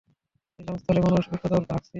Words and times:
নিলাম 0.59 0.75
স্থলে 0.81 0.99
মানুষ 1.05 1.23
উচদর 1.27 1.61
হাঁকছিল। 1.61 1.89